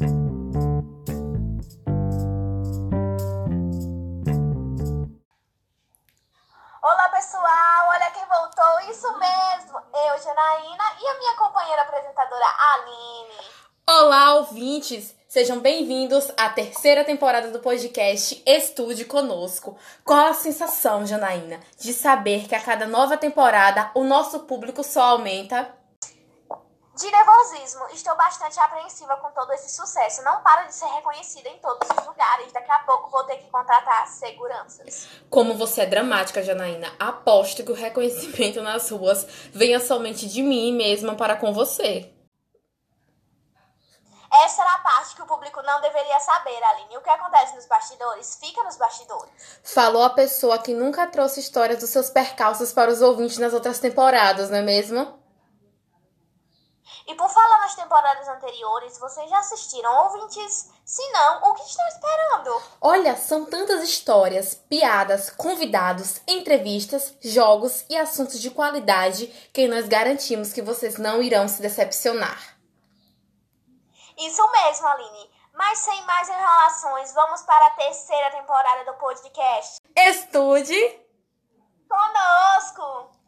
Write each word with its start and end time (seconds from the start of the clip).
Olá 0.00 0.08
pessoal, 7.10 7.88
olha 7.88 8.10
quem 8.10 8.24
voltou, 8.24 8.80
isso 8.90 9.12
mesmo, 9.18 9.78
eu, 9.78 10.22
Janaína 10.22 10.84
e 11.02 11.06
a 11.06 11.18
minha 11.18 11.36
companheira 11.36 11.82
apresentadora 11.82 12.46
Aline. 12.72 13.44
Olá, 13.86 14.36
ouvintes! 14.36 15.14
Sejam 15.28 15.60
bem-vindos 15.60 16.32
à 16.34 16.48
terceira 16.48 17.04
temporada 17.04 17.50
do 17.50 17.58
podcast 17.60 18.42
Estude 18.46 19.04
Conosco. 19.04 19.76
Qual 20.02 20.28
a 20.28 20.32
sensação, 20.32 21.04
Janaína, 21.04 21.60
de 21.78 21.92
saber 21.92 22.48
que 22.48 22.54
a 22.54 22.62
cada 22.62 22.86
nova 22.86 23.18
temporada 23.18 23.90
o 23.94 24.02
nosso 24.02 24.40
público 24.40 24.82
só 24.82 25.02
aumenta? 25.02 25.78
De 27.00 27.10
nervosismo, 27.10 27.86
estou 27.94 28.14
bastante 28.14 28.60
apreensiva 28.60 29.16
com 29.16 29.30
todo 29.30 29.50
esse 29.54 29.74
sucesso. 29.74 30.22
Não 30.22 30.42
paro 30.42 30.66
de 30.66 30.74
ser 30.74 30.84
reconhecida 30.84 31.48
em 31.48 31.56
todos 31.56 31.88
os 31.88 32.06
lugares. 32.06 32.52
Daqui 32.52 32.70
a 32.70 32.80
pouco 32.80 33.08
vou 33.08 33.24
ter 33.24 33.38
que 33.38 33.48
contratar 33.48 34.06
seguranças. 34.06 35.08
Como 35.30 35.56
você 35.56 35.80
é 35.80 35.86
dramática, 35.86 36.42
Janaína, 36.42 36.94
aposto 36.98 37.64
que 37.64 37.72
o 37.72 37.74
reconhecimento 37.74 38.60
nas 38.60 38.90
ruas 38.90 39.26
venha 39.50 39.80
somente 39.80 40.28
de 40.28 40.42
mim 40.42 40.74
mesma 40.74 41.14
para 41.14 41.36
com 41.36 41.54
você. 41.54 42.12
Essa 44.44 44.60
era 44.60 44.74
a 44.74 44.78
parte 44.80 45.16
que 45.16 45.22
o 45.22 45.26
público 45.26 45.62
não 45.62 45.80
deveria 45.80 46.20
saber, 46.20 46.62
Aline. 46.62 46.98
O 46.98 47.00
que 47.00 47.08
acontece 47.08 47.56
nos 47.56 47.64
bastidores, 47.64 48.36
fica 48.38 48.62
nos 48.62 48.76
bastidores. 48.76 49.32
Falou 49.64 50.02
a 50.02 50.10
pessoa 50.10 50.58
que 50.58 50.74
nunca 50.74 51.06
trouxe 51.06 51.40
histórias 51.40 51.80
dos 51.80 51.88
seus 51.88 52.10
percalços 52.10 52.74
para 52.74 52.90
os 52.90 53.00
ouvintes 53.00 53.38
nas 53.38 53.54
outras 53.54 53.78
temporadas, 53.78 54.50
não 54.50 54.58
é 54.58 54.62
mesmo? 54.62 55.19
E 57.06 57.14
por 57.14 57.28
falar 57.28 57.58
nas 57.60 57.74
temporadas 57.74 58.28
anteriores, 58.28 58.98
vocês 58.98 59.28
já 59.28 59.38
assistiram 59.38 60.04
ouvintes? 60.04 60.70
Se 60.84 61.10
não, 61.12 61.50
o 61.50 61.54
que 61.54 61.62
estão 61.62 61.86
esperando? 61.88 62.62
Olha, 62.80 63.16
são 63.16 63.44
tantas 63.44 63.82
histórias, 63.82 64.54
piadas, 64.54 65.30
convidados, 65.30 66.20
entrevistas, 66.26 67.14
jogos 67.20 67.84
e 67.88 67.96
assuntos 67.96 68.40
de 68.40 68.50
qualidade 68.50 69.26
que 69.52 69.68
nós 69.68 69.88
garantimos 69.88 70.52
que 70.52 70.62
vocês 70.62 70.98
não 70.98 71.22
irão 71.22 71.48
se 71.48 71.62
decepcionar. 71.62 72.58
Isso 74.18 74.50
mesmo, 74.52 74.86
Aline. 74.86 75.30
Mas 75.54 75.78
sem 75.78 76.04
mais 76.04 76.28
enrolações, 76.28 77.12
vamos 77.12 77.42
para 77.42 77.66
a 77.66 77.70
terceira 77.70 78.30
temporada 78.30 78.84
do 78.84 78.98
podcast. 78.98 79.80
Estude 79.96 81.00
Conosco! 81.90 83.19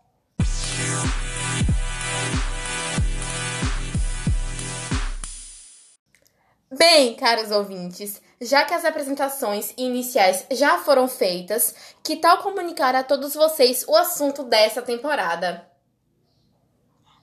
Bem, 6.75 7.15
caros 7.17 7.51
ouvintes, 7.51 8.19
já 8.41 8.65
que 8.65 8.73
as 8.73 8.87
apresentações 8.87 9.75
iniciais 9.77 10.47
já 10.51 10.79
foram 10.79 11.07
feitas, 11.07 11.75
que 12.03 12.17
tal 12.17 12.39
comunicar 12.39 12.95
a 12.95 13.05
todos 13.05 13.35
vocês 13.35 13.85
o 13.87 13.95
assunto 13.95 14.43
dessa 14.43 14.81
temporada? 14.81 15.71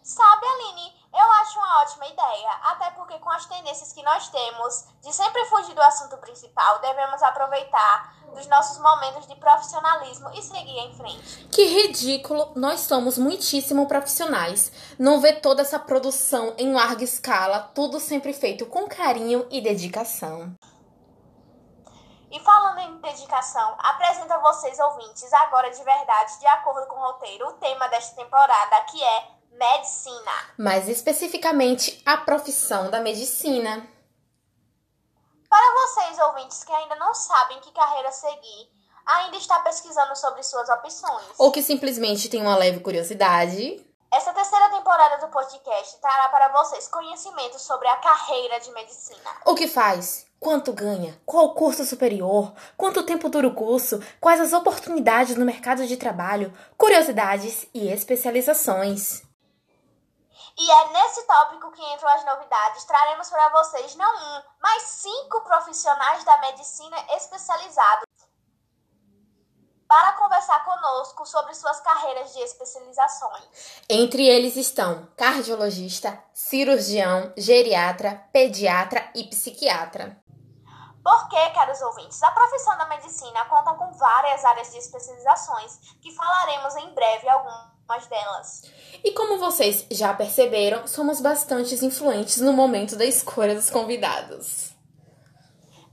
Sabe, 0.03 0.45
Aline, 0.45 0.98
eu 1.19 1.31
acho 1.33 1.59
uma 1.59 1.81
ótima 1.81 2.07
ideia, 2.07 2.51
até 2.63 2.91
porque 2.91 3.19
com 3.19 3.29
as 3.29 3.45
tendências 3.45 3.91
que 3.91 4.01
nós 4.03 4.29
temos 4.29 4.85
de 5.01 5.13
sempre 5.13 5.45
fugir 5.45 5.75
do 5.75 5.81
assunto 5.81 6.17
principal, 6.17 6.79
devemos 6.79 7.21
aproveitar 7.21 8.15
dos 8.33 8.47
nossos 8.47 8.77
momentos 8.79 9.27
de 9.27 9.35
profissionalismo 9.35 10.29
e 10.33 10.41
seguir 10.41 10.77
em 10.77 10.95
frente. 10.95 11.47
Que 11.47 11.65
ridículo! 11.65 12.53
Nós 12.55 12.81
somos 12.81 13.17
muitíssimo 13.17 13.87
profissionais. 13.87 14.71
Não 14.97 15.19
ver 15.19 15.41
toda 15.41 15.61
essa 15.61 15.79
produção 15.79 16.53
em 16.57 16.73
larga 16.73 17.03
escala, 17.03 17.69
tudo 17.75 17.99
sempre 17.99 18.31
feito 18.31 18.65
com 18.65 18.87
carinho 18.87 19.47
e 19.51 19.59
dedicação. 19.59 20.55
E 22.31 22.39
falando 22.41 22.77
em 22.79 23.01
dedicação, 23.01 23.75
apresento 23.79 24.31
a 24.31 24.37
vocês 24.37 24.79
ouvintes 24.79 25.33
agora 25.33 25.71
de 25.71 25.83
verdade, 25.83 26.39
de 26.39 26.45
acordo 26.45 26.87
com 26.87 26.95
o 26.95 26.99
roteiro, 26.99 27.47
o 27.47 27.53
tema 27.53 27.87
desta 27.87 28.15
temporada, 28.15 28.81
que 28.81 29.03
é 29.03 29.38
medicina. 29.51 30.31
Mais 30.57 30.87
especificamente, 30.87 32.01
a 32.05 32.17
profissão 32.17 32.89
da 32.89 33.01
medicina. 33.01 33.87
Para 35.49 35.73
vocês 35.73 36.19
ouvintes 36.19 36.63
que 36.63 36.71
ainda 36.71 36.95
não 36.95 37.13
sabem 37.13 37.59
que 37.59 37.71
carreira 37.71 38.11
seguir, 38.11 38.69
ainda 39.05 39.37
está 39.37 39.59
pesquisando 39.59 40.15
sobre 40.15 40.43
suas 40.43 40.69
opções. 40.69 41.25
Ou 41.37 41.51
que 41.51 41.63
simplesmente 41.63 42.29
tem 42.29 42.41
uma 42.41 42.55
leve 42.55 42.79
curiosidade. 42.79 43.85
Essa 44.11 44.33
terceira 44.33 44.69
temporada 44.69 45.25
do 45.25 45.31
podcast 45.31 45.99
trará 46.01 46.29
para 46.29 46.49
vocês 46.49 46.87
conhecimento 46.87 47.59
sobre 47.59 47.87
a 47.87 47.95
carreira 47.97 48.59
de 48.59 48.71
medicina. 48.71 49.29
O 49.45 49.55
que 49.55 49.67
faz? 49.67 50.25
Quanto 50.39 50.71
ganha? 50.71 51.19
Qual 51.25 51.45
o 51.45 51.53
curso 51.53 51.83
superior? 51.83 52.53
Quanto 52.77 53.03
tempo 53.03 53.29
dura 53.29 53.47
o 53.47 53.53
curso? 53.53 54.01
Quais 54.21 54.39
as 54.39 54.53
oportunidades 54.53 55.35
no 55.35 55.45
mercado 55.45 55.85
de 55.85 55.97
trabalho? 55.97 56.51
Curiosidades 56.77 57.67
e 57.73 57.91
especializações. 57.91 59.28
E 60.57 60.71
é 60.71 60.89
nesse 60.89 61.23
tópico 61.25 61.71
que 61.71 61.93
entram 61.93 62.09
as 62.09 62.25
novidades. 62.25 62.83
Traremos 62.85 63.29
para 63.29 63.49
vocês 63.49 63.95
não 63.95 64.15
um, 64.15 64.43
mas 64.61 64.83
cinco 64.83 65.41
profissionais 65.41 66.23
da 66.23 66.37
medicina 66.39 66.97
especializados 67.15 68.09
para 69.89 70.13
conversar 70.13 70.63
conosco 70.63 71.25
sobre 71.25 71.55
suas 71.55 71.81
carreiras 71.81 72.31
de 72.31 72.39
especializações. 72.41 73.81
Entre 73.89 74.23
eles 74.23 74.55
estão 74.55 75.07
cardiologista, 75.17 76.23
cirurgião, 76.31 77.33
geriatra, 77.35 78.23
pediatra 78.31 79.09
e 79.15 79.23
psiquiatra. 79.23 80.15
Porque, 81.09 81.49
caros 81.55 81.81
ouvintes, 81.81 82.21
a 82.21 82.29
profissão 82.29 82.77
da 82.77 82.85
medicina 82.85 83.43
conta 83.45 83.73
com 83.73 83.91
várias 83.93 84.45
áreas 84.45 84.69
de 84.69 84.77
especializações 84.77 85.79
que 85.99 86.13
falaremos 86.13 86.75
em 86.75 86.93
breve 86.93 87.27
algumas 87.27 88.05
delas. 88.07 88.61
E 89.03 89.11
como 89.13 89.39
vocês 89.39 89.87
já 89.89 90.13
perceberam, 90.13 90.85
somos 90.85 91.19
bastante 91.19 91.73
influentes 91.83 92.37
no 92.37 92.53
momento 92.53 92.95
da 92.95 93.05
escolha 93.05 93.55
dos 93.55 93.71
convidados. 93.71 94.71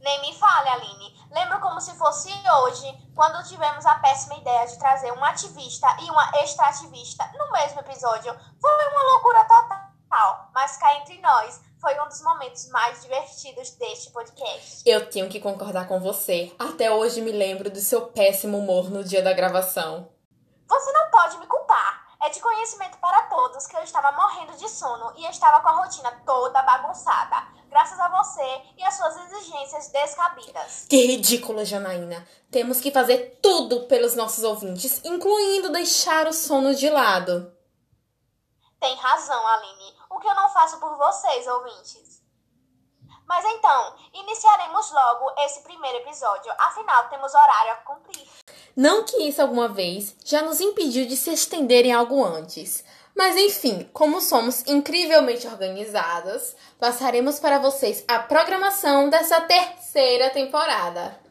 Nem 0.00 0.20
me 0.20 0.38
fale, 0.38 0.68
Aline. 0.68 1.16
Lembro 1.30 1.60
como 1.60 1.80
se 1.80 1.96
fosse 1.96 2.28
hoje, 2.64 3.10
quando 3.14 3.42
tivemos 3.48 3.86
a 3.86 3.94
péssima 3.94 4.36
ideia 4.36 4.66
de 4.66 4.78
trazer 4.78 5.12
um 5.12 5.24
ativista 5.24 5.96
e 6.02 6.10
uma 6.10 6.30
extrativista 6.42 7.24
no 7.38 7.50
mesmo 7.52 7.80
episódio. 7.80 8.38
Foi 8.60 8.88
uma 8.90 9.12
loucura 9.14 9.42
total, 9.46 10.50
mas 10.52 10.76
cá 10.76 10.94
entre 10.96 11.18
nós, 11.22 11.58
foi 11.80 11.98
um 12.00 12.08
dos 12.08 12.22
momentos 12.22 12.68
mais 12.68 13.02
divertidos 13.02 13.70
deste 13.72 14.10
podcast. 14.10 14.82
Eu 14.84 15.08
tenho 15.08 15.28
que 15.28 15.40
concordar 15.40 15.86
com 15.86 16.00
você. 16.00 16.52
Até 16.58 16.90
hoje 16.90 17.20
me 17.20 17.32
lembro 17.32 17.70
do 17.70 17.80
seu 17.80 18.06
péssimo 18.08 18.58
humor 18.58 18.90
no 18.90 19.04
dia 19.04 19.22
da 19.22 19.32
gravação. 19.32 20.08
Você 20.68 20.92
não 20.92 21.10
pode 21.10 21.38
me 21.38 21.46
culpar. 21.46 22.06
É 22.22 22.30
de 22.30 22.40
conhecimento 22.40 22.98
para 22.98 23.22
todos 23.24 23.66
que 23.66 23.76
eu 23.76 23.82
estava 23.82 24.10
morrendo 24.10 24.56
de 24.56 24.68
sono 24.68 25.12
e 25.16 25.26
estava 25.26 25.60
com 25.60 25.68
a 25.68 25.84
rotina 25.84 26.10
toda 26.24 26.62
bagunçada. 26.62 27.36
Graças 27.68 28.00
a 28.00 28.08
você 28.08 28.62
e 28.78 28.82
às 28.82 28.94
suas 28.94 29.16
exigências 29.16 29.88
descabidas. 29.88 30.86
Que 30.88 31.06
ridícula, 31.06 31.64
Janaína. 31.64 32.26
Temos 32.50 32.80
que 32.80 32.90
fazer 32.90 33.38
tudo 33.42 33.82
pelos 33.86 34.16
nossos 34.16 34.42
ouvintes, 34.42 35.02
incluindo 35.04 35.70
deixar 35.70 36.26
o 36.26 36.32
sono 36.32 36.74
de 36.74 36.88
lado. 36.88 37.55
Tem 38.86 38.94
razão, 38.94 39.44
Aline. 39.48 39.96
O 40.08 40.20
que 40.20 40.28
eu 40.28 40.34
não 40.36 40.48
faço 40.48 40.78
por 40.78 40.96
vocês, 40.96 41.44
ouvintes. 41.48 42.22
Mas 43.26 43.44
então, 43.44 43.96
iniciaremos 44.14 44.92
logo 44.92 45.32
esse 45.40 45.64
primeiro 45.64 45.98
episódio. 45.98 46.52
Afinal, 46.56 47.08
temos 47.08 47.34
horário 47.34 47.72
a 47.72 47.76
cumprir. 47.78 48.28
Não 48.76 49.02
que 49.02 49.24
isso 49.24 49.42
alguma 49.42 49.66
vez 49.66 50.14
já 50.24 50.40
nos 50.40 50.60
impediu 50.60 51.04
de 51.04 51.16
se 51.16 51.32
estender 51.32 51.84
em 51.84 51.92
algo 51.92 52.24
antes. 52.24 52.84
Mas 53.12 53.36
enfim, 53.36 53.90
como 53.92 54.20
somos 54.20 54.64
incrivelmente 54.68 55.48
organizadas, 55.48 56.54
passaremos 56.78 57.40
para 57.40 57.58
vocês 57.58 58.04
a 58.06 58.20
programação 58.20 59.10
dessa 59.10 59.40
terceira 59.40 60.30
temporada. 60.30 61.25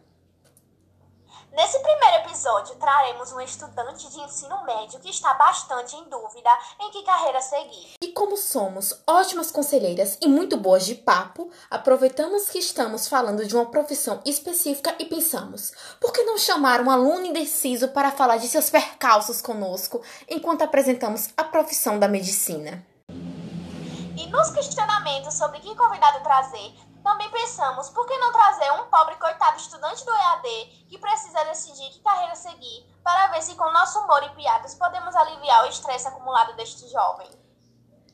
Nesse 1.55 1.79
primeiro 1.79 2.17
episódio, 2.17 2.75
traremos 2.75 3.31
um 3.31 3.39
estudante 3.39 4.11
de 4.11 4.19
ensino 4.19 4.61
médio 4.65 4.99
que 4.99 5.09
está 5.09 5.33
bastante 5.35 5.95
em 5.95 6.03
dúvida 6.09 6.49
em 6.81 6.91
que 6.91 7.01
carreira 7.03 7.39
seguir. 7.39 7.93
E 8.01 8.09
como 8.09 8.35
somos 8.35 9.01
ótimas 9.07 9.51
conselheiras 9.51 10.17
e 10.21 10.27
muito 10.27 10.57
boas 10.57 10.85
de 10.85 10.95
papo, 10.95 11.49
aproveitamos 11.71 12.49
que 12.49 12.59
estamos 12.59 13.07
falando 13.07 13.45
de 13.45 13.55
uma 13.55 13.67
profissão 13.67 14.21
específica 14.25 14.93
e 14.99 15.05
pensamos: 15.05 15.71
por 16.01 16.11
que 16.11 16.23
não 16.23 16.37
chamar 16.37 16.81
um 16.81 16.91
aluno 16.91 17.25
indeciso 17.25 17.87
para 17.87 18.11
falar 18.11 18.35
de 18.35 18.49
seus 18.49 18.69
percalços 18.69 19.41
conosco 19.41 20.01
enquanto 20.27 20.63
apresentamos 20.63 21.29
a 21.37 21.43
profissão 21.45 21.97
da 21.97 22.09
medicina? 22.09 22.85
E 23.07 24.27
nos 24.27 24.49
questionamentos 24.51 25.33
sobre 25.35 25.61
que 25.61 25.73
convidado 25.73 26.21
trazer, 26.21 26.73
também 27.05 27.29
pensamos 27.29 27.89
por 27.89 28.07
que 28.07 28.17
não 28.17 28.31
trazer 28.31 28.71
um 28.71 28.87
pobre 28.87 29.15
coitado 29.17 29.57
estudante 29.57 30.03
do 30.03 30.11
EAD 30.11 30.87
que 30.89 30.97
precisa 30.97 31.45
decidir 31.45 31.91
que 31.91 31.99
carreira 31.99 32.35
seguir, 32.35 32.83
para 33.03 33.27
ver 33.27 33.43
se 33.43 33.53
com 33.53 33.71
nosso 33.71 33.99
humor 33.99 34.23
e 34.23 34.29
piadas 34.35 34.73
podemos 34.73 35.15
aliviar 35.15 35.65
o 35.65 35.69
estresse 35.69 36.07
acumulado 36.07 36.55
deste 36.55 36.89
jovem. 36.89 37.29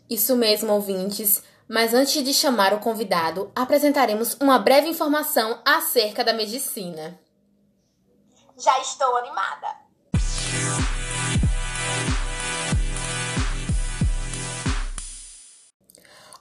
Isso 0.10 0.36
mesmo, 0.36 0.74
ouvintes. 0.74 1.42
Mas 1.70 1.94
antes 1.94 2.22
de 2.22 2.34
chamar 2.34 2.74
o 2.74 2.82
convidado, 2.82 3.50
apresentaremos 3.56 4.34
uma 4.42 4.60
breve 4.60 4.90
informação 4.90 5.62
acerca 5.64 6.22
da 6.22 6.34
medicina. 6.34 7.18
Já 8.58 8.78
estou 8.80 9.16
animada. 9.16 9.81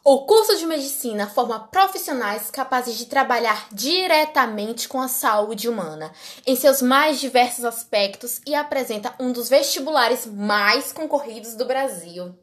O 0.02 0.25
curso 0.25 0.56
de 0.56 0.64
medicina 0.64 1.29
forma 1.29 1.61
profissionais 1.61 2.50
capazes 2.50 2.97
de 2.97 3.05
trabalhar 3.05 3.69
diretamente 3.70 4.88
com 4.88 4.99
a 4.99 5.08
saúde 5.08 5.69
humana 5.69 6.11
em 6.47 6.56
seus 6.56 6.81
mais 6.81 7.20
diversos 7.20 7.67
aspectos 7.67 8.41
e 8.47 8.55
apresenta 8.55 9.14
um 9.20 9.31
dos 9.31 9.50
vestibulares 9.50 10.25
mais 10.25 10.91
concorridos 10.91 11.55
do 11.55 11.67
Brasil. 11.67 12.35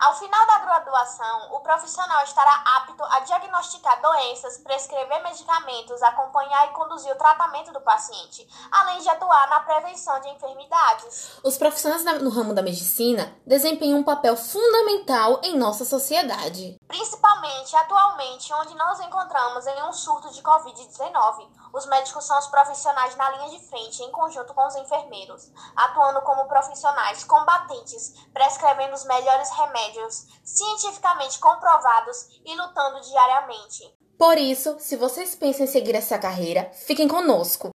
Ao 0.00 0.14
final 0.14 0.46
da 0.46 0.58
graduação, 0.60 1.52
o 1.52 1.60
profissional 1.60 2.24
estará 2.24 2.64
apto 2.78 3.04
a 3.04 3.20
diagnosticar 3.20 4.00
doenças, 4.00 4.56
prescrever 4.56 5.22
medicamentos, 5.22 6.02
acompanhar 6.02 6.68
e 6.68 6.72
conduzir 6.72 7.12
o 7.12 7.18
tratamento 7.18 7.70
do 7.70 7.82
paciente, 7.82 8.48
além 8.72 8.98
de 9.00 9.10
atuar 9.10 9.50
na 9.50 9.60
prevenção 9.60 10.18
de 10.20 10.30
enfermidades. 10.30 11.38
Os 11.44 11.58
profissionais 11.58 12.02
no 12.22 12.30
ramo 12.30 12.54
da 12.54 12.62
medicina 12.62 13.36
desempenham 13.46 13.98
um 13.98 14.02
papel 14.02 14.38
fundamental 14.38 15.38
em 15.42 15.58
nossa 15.58 15.84
sociedade. 15.84 16.78
Principalmente 16.88 17.76
atualmente, 17.76 18.54
onde 18.54 18.74
nos 18.74 19.00
encontramos 19.00 19.66
em 19.66 19.82
um 19.82 19.92
surto 19.92 20.30
de 20.30 20.42
Covid-19. 20.42 21.46
Os 21.74 21.84
médicos 21.86 22.24
são 22.24 22.38
os 22.38 22.46
profissionais 22.46 23.14
na 23.16 23.30
linha 23.32 23.50
de 23.50 23.68
frente, 23.68 24.02
em 24.02 24.10
conjunto 24.10 24.54
com 24.54 24.66
os 24.66 24.76
enfermeiros, 24.76 25.52
atuando 25.76 26.22
como 26.22 26.48
profissionais 26.48 27.22
combatentes, 27.24 28.14
prescrevendo 28.32 28.94
os 28.94 29.04
melhores 29.04 29.50
remédios 29.50 29.89
remédios 29.90 30.26
cientificamente 30.44 31.38
comprovados 31.38 32.40
e 32.44 32.54
lutando 32.54 33.00
diariamente. 33.00 33.92
Por 34.18 34.36
isso, 34.38 34.76
se 34.78 34.96
vocês 34.96 35.34
pensam 35.34 35.64
em 35.64 35.68
seguir 35.68 35.94
essa 35.94 36.18
carreira, 36.18 36.70
fiquem 36.72 37.08
conosco. 37.08 37.74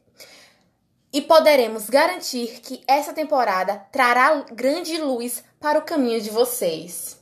E 1.12 1.22
poderemos 1.22 1.90
garantir 1.90 2.60
que 2.62 2.84
essa 2.88 3.14
temporada 3.14 3.88
trará 3.92 4.34
grande 4.52 4.98
luz 4.98 5.44
para 5.60 5.80
o 5.80 5.84
caminho 5.84 6.20
de 6.20 6.30
vocês. 6.30 7.20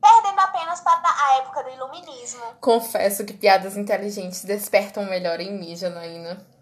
Perdendo 0.00 0.38
apenas 0.38 0.80
para 0.80 1.02
a 1.02 1.38
época 1.38 1.64
do 1.64 1.70
iluminismo. 1.70 2.42
Confesso 2.60 3.24
que 3.24 3.32
piadas 3.32 3.76
inteligentes 3.76 4.44
despertam 4.44 5.04
melhor 5.06 5.40
em 5.40 5.58
mim, 5.58 5.74
Janaína. 5.74 6.53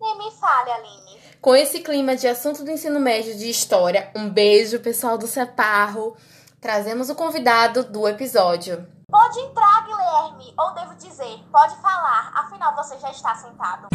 Nem 0.00 0.18
me 0.18 0.30
fale, 0.32 0.70
Aline. 0.70 1.20
Com 1.40 1.54
esse 1.54 1.80
clima 1.80 2.16
de 2.16 2.26
assunto 2.26 2.64
do 2.64 2.70
ensino 2.70 2.98
médio 2.98 3.36
de 3.36 3.48
história, 3.48 4.10
um 4.14 4.28
beijo, 4.28 4.80
pessoal 4.80 5.18
do 5.18 5.26
Separro. 5.26 6.16
Trazemos 6.60 7.10
o 7.10 7.14
convidado 7.14 7.84
do 7.84 8.08
episódio. 8.08 8.86
Pode 9.10 9.38
entrar, 9.40 9.84
Guilherme, 9.86 10.54
ou 10.58 10.74
devo 10.74 10.94
dizer, 10.96 11.38
pode 11.52 11.76
falar, 11.76 12.32
afinal 12.34 12.74
você 12.74 12.98
já 12.98 13.10
está 13.10 13.34
sentado. 13.34 13.88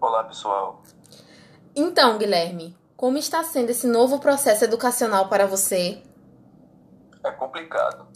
Olá, 0.00 0.24
pessoal. 0.24 0.82
Então, 1.74 2.18
Guilherme, 2.18 2.76
como 2.96 3.18
está 3.18 3.42
sendo 3.42 3.70
esse 3.70 3.86
novo 3.86 4.20
processo 4.20 4.64
educacional 4.64 5.28
para 5.28 5.46
você? 5.46 6.02
É 7.24 7.30
complicado. 7.32 8.06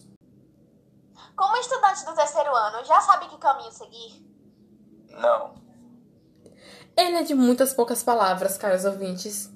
Como 1.38 1.56
estudante 1.56 2.04
do 2.04 2.14
terceiro 2.16 2.52
ano, 2.52 2.84
já 2.84 3.00
sabe 3.00 3.28
que 3.28 3.38
caminho 3.38 3.70
seguir? 3.70 4.26
Não. 5.10 5.54
Ele 6.96 7.16
é 7.16 7.22
de 7.22 7.32
muitas 7.32 7.72
poucas 7.72 8.02
palavras, 8.02 8.58
caros 8.58 8.84
ouvintes. 8.84 9.48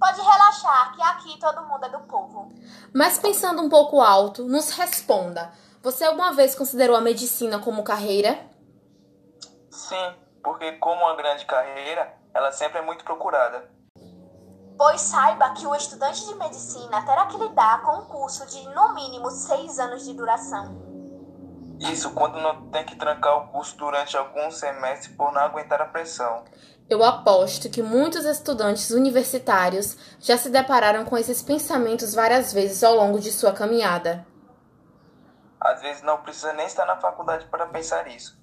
Pode 0.00 0.18
relaxar, 0.18 0.96
que 0.96 1.02
aqui 1.02 1.38
todo 1.38 1.66
mundo 1.66 1.84
é 1.84 1.90
do 1.90 2.00
povo. 2.06 2.54
Mas 2.94 3.18
pensando 3.18 3.60
um 3.60 3.68
pouco 3.68 4.00
alto, 4.00 4.44
nos 4.44 4.70
responda: 4.70 5.52
você 5.82 6.04
alguma 6.06 6.32
vez 6.32 6.54
considerou 6.54 6.96
a 6.96 7.02
medicina 7.02 7.58
como 7.58 7.84
carreira? 7.84 8.48
Sim, 9.70 10.14
porque 10.42 10.72
como 10.78 11.02
uma 11.02 11.16
grande 11.16 11.44
carreira, 11.44 12.16
ela 12.32 12.50
sempre 12.50 12.78
é 12.78 12.82
muito 12.82 13.04
procurada. 13.04 13.70
Pois 14.76 15.00
saiba 15.00 15.50
que 15.50 15.66
o 15.66 15.74
estudante 15.74 16.26
de 16.26 16.34
medicina 16.34 17.04
terá 17.04 17.26
que 17.26 17.38
lidar 17.38 17.82
com 17.82 17.98
um 17.98 18.04
curso 18.04 18.46
de 18.46 18.68
no 18.68 18.94
mínimo 18.94 19.30
seis 19.30 19.78
anos 19.78 20.04
de 20.04 20.12
duração. 20.12 20.86
Isso 21.80 22.10
quando 22.12 22.40
não 22.40 22.68
tem 22.70 22.84
que 22.84 22.96
trancar 22.96 23.36
o 23.36 23.48
curso 23.48 23.76
durante 23.76 24.16
alguns 24.16 24.58
semestres 24.58 25.14
por 25.14 25.32
não 25.32 25.42
aguentar 25.42 25.80
a 25.80 25.86
pressão. 25.86 26.44
Eu 26.88 27.02
aposto 27.02 27.68
que 27.68 27.82
muitos 27.82 28.24
estudantes 28.24 28.90
universitários 28.90 29.96
já 30.20 30.38
se 30.38 30.48
depararam 30.48 31.04
com 31.04 31.16
esses 31.18 31.42
pensamentos 31.42 32.14
várias 32.14 32.52
vezes 32.52 32.84
ao 32.84 32.94
longo 32.94 33.18
de 33.18 33.32
sua 33.32 33.52
caminhada. 33.52 34.26
Às 35.60 35.80
vezes 35.80 36.02
não 36.02 36.18
precisa 36.18 36.52
nem 36.52 36.66
estar 36.66 36.86
na 36.86 36.96
faculdade 36.96 37.46
para 37.46 37.66
pensar 37.66 38.06
isso. 38.06 38.38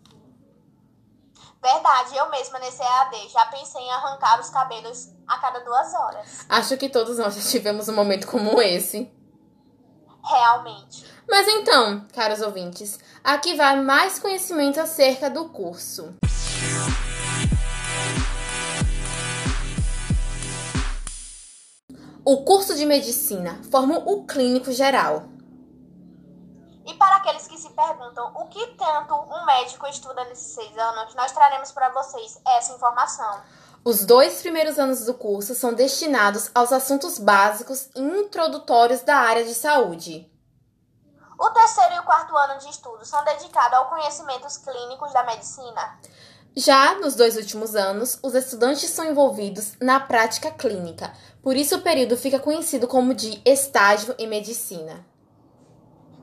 Verdade, 1.64 2.18
eu 2.18 2.30
mesma 2.30 2.60
nesse 2.60 2.84
EAD 2.84 3.30
já 3.30 3.46
pensei 3.46 3.82
em 3.82 3.92
arrancar 3.94 4.38
os 4.38 4.50
cabelos 4.50 5.08
a 5.26 5.38
cada 5.38 5.60
duas 5.60 5.94
horas. 5.94 6.46
Acho 6.50 6.76
que 6.76 6.90
todos 6.90 7.18
nós 7.18 7.36
já 7.36 7.42
tivemos 7.50 7.88
um 7.88 7.96
momento 7.96 8.28
como 8.28 8.62
esse. 8.62 9.10
Realmente. 10.22 11.06
Mas 11.26 11.48
então, 11.48 12.06
caros 12.14 12.42
ouvintes, 12.42 13.00
aqui 13.24 13.56
vai 13.56 13.82
mais 13.82 14.20
conhecimento 14.20 14.78
acerca 14.82 15.30
do 15.30 15.48
curso. 15.48 16.14
O 22.26 22.44
curso 22.44 22.76
de 22.76 22.86
medicina 22.86 23.62
forma 23.72 24.00
o 24.00 24.26
clínico 24.26 24.70
geral. 24.74 25.33
E 26.86 26.94
para 26.96 27.18
aqueles 27.18 27.48
que 27.48 27.58
se 27.58 27.70
perguntam 27.70 28.32
o 28.36 28.48
que 28.48 28.68
tanto 28.76 29.16
um 29.16 29.46
médico 29.46 29.88
estuda 29.88 30.26
nesses 30.26 30.54
seis 30.54 30.78
anos, 30.78 31.16
nós 31.16 31.32
traremos 31.32 31.72
para 31.72 31.90
vocês 31.90 32.40
essa 32.46 32.74
informação. 32.74 33.42
Os 33.86 34.06
dois 34.06 34.42
primeiros 34.42 34.80
anos 34.80 35.06
do 35.06 35.14
curso 35.14 35.56
são 35.56 35.74
destinados 35.74 36.50
aos 36.56 36.72
assuntos 36.72 37.20
básicos 37.20 37.90
e 37.96 38.02
introdutórios 38.02 39.02
da 39.02 39.16
área 39.16 39.44
de 39.44 39.54
saúde. 39.54 40.30
O 41.40 41.50
terceiro 41.50 41.96
e 41.96 42.00
o 42.00 42.04
quarto 42.04 42.36
ano 42.38 42.60
de 42.60 42.70
estudo 42.70 43.06
são 43.06 43.24
dedicados 43.24 43.78
aos 43.78 43.90
conhecimentos 43.90 44.58
clínicos 44.58 45.12
da 45.12 45.24
medicina. 45.24 46.00
Já 46.56 46.96
nos 46.96 47.16
dois 47.16 47.36
últimos 47.36 47.76
anos, 47.76 48.20
os 48.22 48.36
estudantes 48.36 48.90
são 48.90 49.06
envolvidos 49.06 49.74
na 49.82 50.00
prática 50.00 50.52
clínica, 50.52 51.12
por 51.42 51.56
isso 51.56 51.76
o 51.76 51.82
período 51.82 52.16
fica 52.16 52.40
conhecido 52.40 52.88
como 52.88 53.14
de 53.14 53.42
estágio 53.44 54.14
em 54.20 54.28
medicina. 54.28 55.04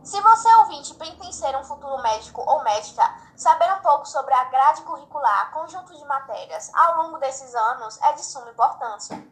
Se 0.02 0.20
você 0.20 0.54
ouvinte 0.56 0.94
em 1.30 1.32
ser 1.32 1.56
um 1.56 1.62
futuro 1.62 2.02
médico 2.02 2.42
ou 2.44 2.64
médica, 2.64 3.02
saber 3.36 3.72
um 3.74 3.82
pouco 3.82 4.06
sobre 4.06 4.34
a 4.34 4.44
grade 4.44 4.82
curricular, 4.82 5.52
conjunto 5.52 5.96
de 5.96 6.04
matérias, 6.06 6.70
ao 6.74 7.02
longo 7.02 7.18
desses 7.18 7.54
anos 7.54 8.00
é 8.02 8.12
de 8.14 8.24
suma 8.24 8.50
importância. 8.50 9.22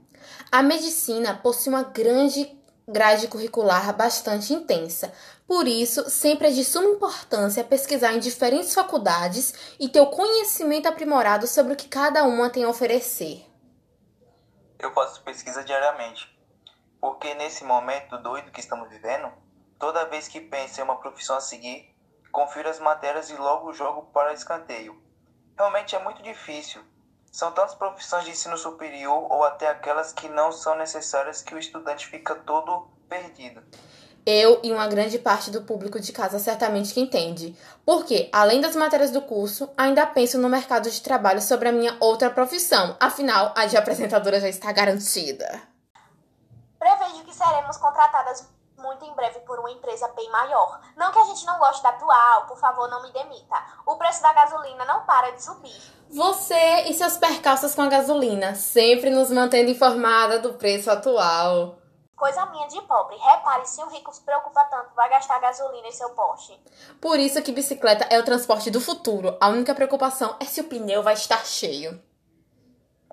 A 0.53 0.63
medicina 0.63 1.35
possui 1.35 1.73
uma 1.73 1.83
grande 1.83 2.57
grade 2.87 3.29
curricular 3.29 3.95
bastante 3.97 4.53
intensa. 4.53 5.13
Por 5.47 5.67
isso, 5.67 6.09
sempre 6.09 6.49
é 6.49 6.51
de 6.51 6.65
suma 6.65 6.91
importância 6.91 7.65
pesquisar 7.65 8.13
em 8.13 8.21
diferentes 8.21 8.75
faculdades 8.75 9.75
e 9.81 9.89
ter 9.89 10.01
o 10.01 10.11
conhecimento 10.11 10.87
aprimorado 10.87 11.47
sobre 11.47 11.73
o 11.73 11.77
que 11.77 11.89
cada 11.89 12.25
uma 12.25 12.51
tem 12.51 12.65
a 12.65 12.69
oferecer. 12.69 13.45
Eu 14.79 14.93
faço 14.93 15.23
pesquisa 15.23 15.65
diariamente, 15.65 16.33
porque 17.01 17.35
nesse 17.35 17.65
momento 17.65 18.17
doido 18.19 18.53
que 18.53 18.61
estamos 18.61 18.89
vivendo, 18.89 19.33
toda 19.79 20.07
vez 20.07 20.29
que 20.29 20.41
penso 20.41 20.81
em 20.81 20.85
uma 20.85 20.97
profissão 20.97 21.37
a 21.37 21.41
seguir, 21.41 21.95
confiro 22.33 22.69
as 22.69 22.79
matérias 22.79 23.31
e 23.31 23.37
logo 23.37 23.73
jogo 23.73 24.03
para 24.13 24.33
escanteio. 24.33 25.01
Realmente 25.57 25.95
é 25.95 25.99
muito 25.99 26.23
difícil. 26.23 26.83
São 27.33 27.53
tantas 27.53 27.75
profissões 27.75 28.25
de 28.25 28.31
ensino 28.31 28.57
superior 28.57 29.27
ou 29.31 29.45
até 29.45 29.69
aquelas 29.69 30.13
que 30.13 30.29
não 30.29 30.51
são 30.51 30.77
necessárias 30.77 31.43
que 31.43 31.55
o 31.55 31.59
estudante 31.59 32.07
fica 32.07 32.35
todo 32.35 32.89
perdido. 33.09 33.63
Eu 34.27 34.61
e 34.63 34.73
uma 34.73 34.87
grande 34.87 35.19
parte 35.19 35.51
do 35.51 35.63
público 35.63 35.99
de 35.99 36.13
casa 36.13 36.39
certamente 36.39 36.93
que 36.93 37.01
entende. 37.01 37.57
Porque, 37.85 38.29
além 38.33 38.61
das 38.61 38.77
matérias 38.77 39.11
do 39.11 39.23
curso, 39.23 39.71
ainda 39.77 40.07
penso 40.07 40.39
no 40.39 40.49
mercado 40.49 40.91
de 40.91 41.01
trabalho 41.01 41.41
sobre 41.41 41.69
a 41.69 41.73
minha 41.73 41.97
outra 41.99 42.29
profissão. 42.29 42.97
Afinal, 43.01 43.55
a 43.57 43.65
de 43.67 43.77
apresentadora 43.77 44.41
já 44.41 44.49
está 44.49 44.71
garantida. 44.71 45.63
Prevejo 46.79 47.25
que 47.25 47.35
seremos 47.35 47.79
contratadas 47.79 48.58
muito 48.79 49.05
em 49.05 49.15
breve 49.15 49.41
por 49.41 49.59
uma 49.59 49.71
empresa 49.71 50.09
bem 50.09 50.31
maior. 50.31 50.81
Não 50.97 51.13
que 51.13 51.19
a 51.19 51.25
gente 51.25 51.45
não 51.45 51.59
goste 51.59 51.83
da 51.83 51.91
atual, 51.91 52.47
por 52.47 52.59
favor, 52.59 52.89
não 52.89 53.03
me 53.03 53.13
demita. 53.13 53.57
O 53.85 53.97
preço 53.97 54.23
da 54.23 54.33
gasolina 54.33 54.85
não 54.85 55.05
para 55.05 55.31
de 55.31 55.43
subir. 55.43 55.99
Você 56.11 56.83
e 56.87 56.95
seus 56.95 57.17
percalços 57.17 57.75
com 57.75 57.83
a 57.83 57.89
gasolina, 57.89 58.55
sempre 58.55 59.11
nos 59.11 59.31
mantendo 59.31 59.71
informada 59.71 60.39
do 60.39 60.55
preço 60.55 60.91
atual. 60.91 61.77
Coisa 62.17 62.47
minha 62.47 62.67
de 62.67 62.81
pobre. 62.83 63.17
Repare, 63.17 63.65
se 63.67 63.81
o 63.81 63.89
rico 63.89 64.13
se 64.13 64.23
preocupa 64.23 64.65
tanto, 64.65 64.93
vai 64.97 65.09
gastar 65.09 65.39
gasolina 65.39 65.87
em 65.87 65.93
seu 65.93 66.11
poste. 66.11 66.61
Por 67.01 67.19
isso 67.19 67.41
que 67.43 67.53
bicicleta 67.53 68.07
é 68.11 68.19
o 68.19 68.25
transporte 68.25 68.71
do 68.71 68.81
futuro. 68.81 69.37
A 69.41 69.49
única 69.49 69.75
preocupação 69.75 70.37
é 70.41 70.45
se 70.45 70.61
o 70.61 70.65
pneu 70.65 71.03
vai 71.03 71.15
estar 71.15 71.45
cheio. 71.47 72.03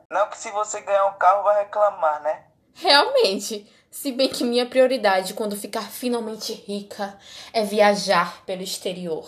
Não 0.09 0.27
que 0.29 0.37
se 0.37 0.49
você 0.51 0.81
ganhar 0.81 1.05
um 1.05 1.17
carro 1.19 1.43
vai 1.43 1.63
reclamar, 1.63 2.21
né? 2.23 2.45
Realmente. 2.73 3.71
Se 3.95 4.11
bem 4.11 4.27
que 4.29 4.43
minha 4.43 4.69
prioridade 4.69 5.33
quando 5.33 5.55
ficar 5.55 5.89
finalmente 5.89 6.51
rica 6.51 7.17
é 7.53 7.63
viajar 7.63 8.43
pelo 8.43 8.61
exterior. 8.61 9.25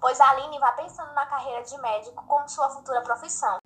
Pois 0.00 0.20
a 0.20 0.30
Aline 0.30 0.58
vai 0.58 0.74
pensando 0.74 1.14
na 1.14 1.24
carreira 1.26 1.62
de 1.62 1.80
médico 1.80 2.26
como 2.26 2.48
sua 2.48 2.68
futura 2.70 3.02
profissão. 3.02 3.60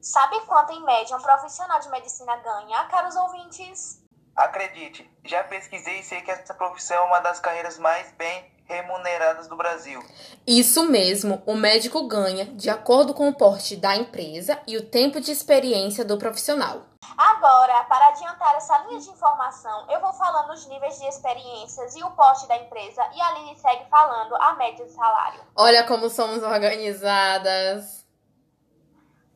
Sabe 0.00 0.40
quanto 0.46 0.72
em 0.72 0.82
média 0.82 1.14
um 1.14 1.20
profissional 1.20 1.78
de 1.78 1.90
medicina 1.90 2.36
ganha, 2.36 2.86
caros 2.86 3.14
ouvintes? 3.14 4.02
Acredite, 4.34 5.06
já 5.22 5.44
pesquisei 5.44 6.00
e 6.00 6.02
sei 6.02 6.22
que 6.22 6.30
essa 6.30 6.54
profissão 6.54 6.96
é 6.96 7.06
uma 7.06 7.20
das 7.20 7.38
carreiras 7.38 7.78
mais 7.78 8.10
bem 8.12 8.50
remuneradas 8.70 9.48
do 9.48 9.56
Brasil. 9.56 10.00
Isso 10.46 10.84
mesmo, 10.84 11.42
o 11.44 11.54
médico 11.54 12.06
ganha 12.06 12.46
de 12.46 12.70
acordo 12.70 13.12
com 13.12 13.28
o 13.28 13.34
porte 13.34 13.76
da 13.76 13.96
empresa 13.96 14.60
e 14.66 14.76
o 14.76 14.88
tempo 14.88 15.20
de 15.20 15.32
experiência 15.32 16.04
do 16.04 16.16
profissional. 16.16 16.82
Agora, 17.18 17.84
para 17.84 18.08
adiantar 18.08 18.54
essa 18.54 18.78
linha 18.84 19.00
de 19.00 19.10
informação, 19.10 19.90
eu 19.90 20.00
vou 20.00 20.12
falando 20.12 20.52
os 20.52 20.66
níveis 20.66 20.98
de 20.98 21.06
experiências 21.06 21.96
e 21.96 22.04
o 22.04 22.10
porte 22.12 22.46
da 22.46 22.56
empresa 22.56 23.02
e 23.14 23.20
a 23.20 23.26
Aline 23.28 23.58
segue 23.58 23.88
falando 23.90 24.36
a 24.36 24.54
média 24.54 24.84
de 24.84 24.92
salário. 24.92 25.40
Olha 25.56 25.84
como 25.84 26.08
somos 26.08 26.42
organizadas. 26.42 28.06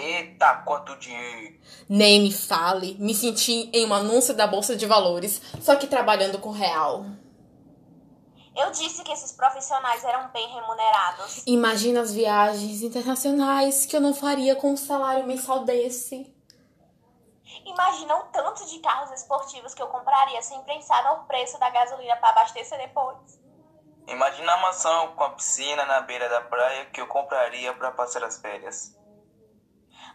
Eita, 0.00 0.62
quanto 0.64 0.96
dinheiro! 0.96 1.60
Nem 1.86 2.22
me 2.22 2.32
fale, 2.32 2.96
me 2.98 3.14
senti 3.14 3.70
em 3.72 3.86
um 3.86 3.92
anúncio 3.92 4.34
da 4.34 4.46
Bolsa 4.46 4.74
de 4.74 4.86
Valores, 4.86 5.42
só 5.60 5.76
que 5.76 5.86
trabalhando 5.86 6.38
com 6.38 6.50
real. 6.50 7.04
eu 8.56 8.70
disse 8.70 9.02
que 9.04 9.12
esses 9.12 9.32
profissionais 9.32 10.02
eram 10.04 10.28
bem 10.28 10.48
remunerados. 10.48 11.42
Imagina 11.46 12.00
as 12.00 12.14
viagens 12.14 12.82
internacionais 12.82 13.84
que 13.84 13.94
eu 13.94 14.00
não 14.00 14.14
faria 14.14 14.56
com 14.56 14.72
um 14.72 14.76
salário 14.76 15.26
mensal 15.26 15.64
desse. 15.64 16.34
Imagina 17.66 18.16
o 18.16 18.22
tanto 18.24 18.64
de 18.66 18.78
carros 18.78 19.10
esportivos 19.12 19.74
que 19.74 19.82
eu 19.82 19.88
compraria 19.88 20.40
sem 20.40 20.62
pensar 20.62 21.04
no 21.04 21.24
preço 21.24 21.58
da 21.58 21.68
gasolina 21.68 22.16
para 22.16 22.30
abastecer 22.30 22.78
depois. 22.78 23.38
Imagina 24.06 24.52
a 24.52 24.60
mansão 24.62 25.14
com 25.14 25.24
a 25.24 25.30
piscina 25.30 25.84
na 25.84 26.00
beira 26.00 26.28
da 26.28 26.40
praia 26.40 26.86
que 26.86 27.00
eu 27.00 27.06
compraria 27.06 27.72
para 27.74 27.92
passar 27.92 28.24
as 28.24 28.40
férias. 28.40 28.98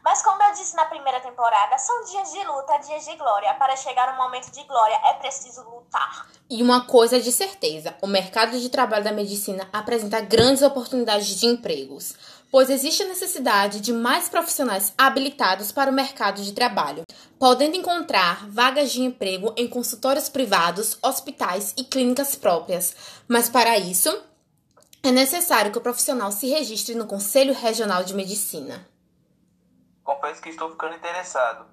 Mas 0.06 0.22
como 0.22 0.40
eu 0.44 0.54
disse 0.54 0.76
na 0.76 0.86
primeira 0.86 1.20
temporada, 1.20 1.80
são 1.80 2.04
dias 2.04 2.32
de 2.32 2.44
luta, 2.44 2.78
dias 2.78 3.06
de 3.06 3.16
glória. 3.16 3.52
Para 3.56 3.76
chegar 3.76 4.12
no 4.12 4.22
momento 4.22 4.52
de 4.52 4.64
glória 4.66 4.96
é 5.04 5.14
preciso 5.14 5.64
lutar. 5.64 6.28
E 6.48 6.62
uma 6.62 6.86
coisa 6.86 7.18
é 7.18 7.20
de 7.20 7.32
certeza: 7.32 7.96
o 8.04 8.06
mercado 8.06 8.60
de 8.60 8.70
trabalho 8.70 9.04
da 9.04 9.12
medicina 9.12 9.68
apresenta 9.74 10.22
grandes 10.22 10.62
oportunidades 10.62 11.26
de 11.26 11.48
empregos, 11.48 12.14
pois 12.52 12.70
existe 12.70 13.02
a 13.02 13.08
necessidade 13.08 13.82
de 13.82 13.92
mais 13.92 14.30
profissionais 14.30 14.94
habilitados 14.96 15.72
para 15.72 15.90
o 15.90 15.94
mercado 15.94 16.44
de 16.44 16.54
trabalho, 16.54 17.04
podendo 17.40 17.76
encontrar 17.76 18.48
vagas 18.48 18.92
de 18.92 19.02
emprego 19.02 19.56
em 19.58 19.68
consultórios 19.68 20.30
privados, 20.30 21.00
hospitais 21.02 21.74
e 21.76 21.84
clínicas 21.84 22.36
próprias. 22.36 22.96
Mas 23.28 23.50
para 23.50 23.76
isso, 23.80 24.16
é 25.02 25.10
necessário 25.10 25.72
que 25.72 25.80
o 25.80 25.82
profissional 25.82 26.32
se 26.32 26.48
registre 26.48 26.94
no 26.94 27.08
Conselho 27.08 27.56
Regional 27.56 28.04
de 28.04 28.14
Medicina. 28.14 28.88
Confesso 30.06 30.40
que 30.40 30.50
estou 30.50 30.70
ficando 30.70 30.96
interessado. 30.96 31.66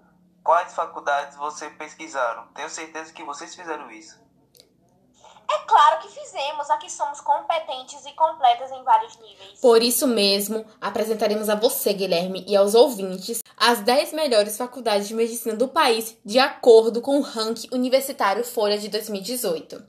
Quais 0.43 0.75
faculdades 0.75 1.37
vocês 1.37 1.71
pesquisaram? 1.77 2.49
Tenho 2.55 2.71
certeza 2.71 3.13
que 3.13 3.23
vocês 3.23 3.55
fizeram 3.55 3.91
isso. 3.91 4.19
É 5.51 5.59
claro 5.67 6.01
que 6.01 6.09
fizemos, 6.09 6.71
aqui 6.71 6.91
somos 6.91 7.21
competentes 7.21 8.07
e 8.07 8.13
completas 8.15 8.71
em 8.71 8.83
vários 8.83 9.17
níveis. 9.21 9.61
Por 9.61 9.83
isso 9.83 10.07
mesmo, 10.07 10.65
apresentaremos 10.81 11.51
a 11.51 11.55
você, 11.55 11.93
Guilherme, 11.93 12.43
e 12.49 12.57
aos 12.57 12.75
ouvintes 12.75 13.43
as 13.55 13.81
10 13.81 14.15
melhores 14.15 14.57
faculdades 14.57 15.09
de 15.09 15.15
medicina 15.15 15.55
do 15.55 15.69
país, 15.69 16.17
de 16.25 16.39
acordo 16.39 17.03
com 17.03 17.19
o 17.19 17.23
ranking 17.23 17.69
universitário 17.71 18.45
Folha 18.45 18.79
de 18.79 18.89
2018. 18.89 19.85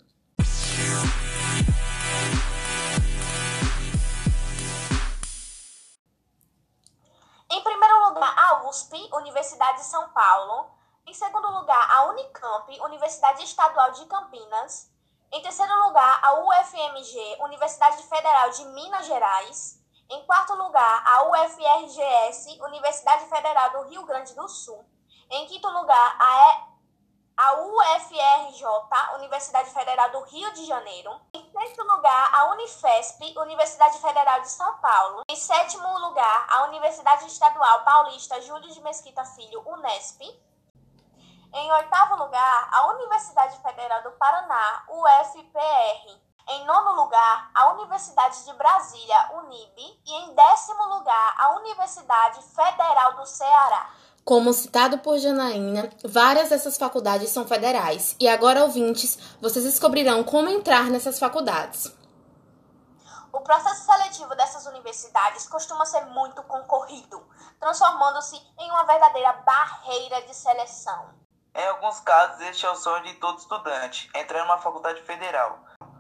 USP, 8.74 9.08
Universidade 9.14 9.78
de 9.78 9.86
São 9.86 10.10
Paulo. 10.10 10.72
Em 11.06 11.14
segundo 11.14 11.48
lugar, 11.52 11.92
a 11.92 12.08
Unicamp, 12.08 12.82
Universidade 12.82 13.44
Estadual 13.44 13.92
de 13.92 14.04
Campinas. 14.08 14.92
Em 15.32 15.44
terceiro 15.44 15.86
lugar, 15.86 16.20
a 16.24 16.34
UFMG, 16.40 17.38
Universidade 17.42 18.02
Federal 18.02 18.50
de 18.50 18.66
Minas 18.66 19.06
Gerais. 19.06 19.80
Em 20.10 20.26
quarto 20.26 20.56
lugar, 20.56 21.04
a 21.06 21.24
UFRGS, 21.30 22.60
Universidade 22.62 23.26
Federal 23.30 23.70
do 23.74 23.90
Rio 23.90 24.06
Grande 24.08 24.34
do 24.34 24.48
Sul. 24.48 24.84
Em 25.30 25.46
quinto 25.46 25.70
lugar, 25.70 26.18
a. 26.20 26.73
a 27.36 27.54
UFRJ, 27.56 28.64
Universidade 29.16 29.70
Federal 29.72 30.12
do 30.12 30.22
Rio 30.22 30.54
de 30.54 30.66
Janeiro. 30.66 31.20
Em 31.34 31.52
sexto 31.52 31.84
lugar, 31.84 32.34
a 32.34 32.52
Unifesp, 32.52 33.34
Universidade 33.38 33.98
Federal 33.98 34.42
de 34.42 34.50
São 34.50 34.78
Paulo. 34.78 35.24
Em 35.28 35.36
sétimo 35.36 35.98
lugar, 36.00 36.48
a 36.50 36.64
Universidade 36.66 37.26
Estadual 37.26 37.84
Paulista 37.84 38.40
Júlio 38.42 38.70
de 38.72 38.82
Mesquita 38.82 39.26
Filho, 39.26 39.64
Unesp. 39.66 40.22
Em 41.56 41.72
oitavo 41.72 42.16
lugar, 42.16 42.70
a 42.72 42.88
Universidade 42.94 43.58
Federal 43.62 44.04
do 44.04 44.12
Paraná, 44.12 44.86
UFPR. 44.90 46.22
Em 46.50 46.66
nono 46.66 47.04
lugar, 47.04 47.52
a 47.56 47.74
Universidade 47.74 48.44
de 48.44 48.54
Brasília, 48.54 49.32
UNIB, 49.36 50.02
e 50.06 50.14
em 50.14 50.34
décimo 50.34 50.84
lugar, 50.96 51.36
a 51.38 51.56
Universidade 51.56 52.44
Federal 52.44 53.14
do 53.14 53.26
Ceará. 53.26 53.90
Como 54.26 54.54
citado 54.54 55.00
por 55.00 55.18
Janaína, 55.18 55.90
várias 56.02 56.48
dessas 56.48 56.78
faculdades 56.78 57.30
são 57.30 57.46
federais. 57.46 58.16
E 58.18 58.30
agora, 58.30 58.64
ouvintes, 58.64 59.20
vocês 59.42 59.66
descobrirão 59.66 60.24
como 60.24 60.50
entrar 60.50 60.86
nessas 60.86 61.20
faculdades. 61.20 61.94
O 63.34 63.42
processo 63.42 63.84
seletivo 63.84 64.34
dessas 64.34 64.66
universidades 64.66 65.46
costuma 65.50 65.86
ser 65.86 66.06
muito 66.06 66.42
concorrido, 66.44 67.22
transformando-se 67.60 68.38
em 68.60 68.72
uma 68.72 68.86
verdadeira 68.86 69.34
barreira 69.46 70.22
de 70.22 70.34
seleção. 70.34 71.10
Em 71.54 71.68
alguns 71.68 72.00
casos, 72.00 72.40
este 72.48 72.66
é 72.66 72.70
o 72.70 72.76
sonho 72.78 73.04
de 73.04 73.16
todo 73.16 73.40
estudante, 73.40 74.10
entrar 74.16 74.40
em 74.40 74.46
uma 74.46 74.58
faculdade 74.58 75.02
federal. 75.02 75.60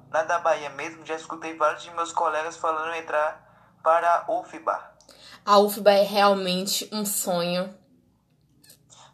Na 0.10 0.24
da 0.24 0.40
Bahia 0.40 0.70
mesmo, 0.70 1.06
já 1.06 1.16
escutei 1.16 1.58
vários 1.58 1.84
de 1.84 1.92
meus 1.92 2.14
colegas 2.14 2.56
falando 2.56 2.94
em 2.94 3.00
entrar 3.00 3.44
para 3.84 4.24
a 4.26 4.32
UFBA. 4.32 4.94
A 5.46 5.58
UFBA 5.58 5.92
é 5.92 6.04
realmente 6.04 6.90
um 6.94 7.06
sonho 7.06 7.83